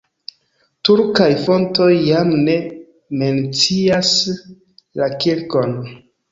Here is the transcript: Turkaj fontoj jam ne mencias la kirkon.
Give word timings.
Turkaj 0.87 1.27
fontoj 1.41 1.91
jam 2.07 2.33
ne 2.49 2.57
mencias 3.23 4.13
la 5.03 5.15
kirkon. 5.25 5.81